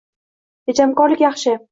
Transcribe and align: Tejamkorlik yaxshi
Tejamkorlik 0.69 1.21
yaxshi 1.25 1.55